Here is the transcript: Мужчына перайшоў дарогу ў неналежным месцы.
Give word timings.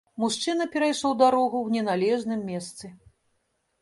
Мужчына 0.21 0.65
перайшоў 0.75 1.13
дарогу 1.21 1.57
ў 1.67 1.69
неналежным 1.77 2.41
месцы. 2.51 2.85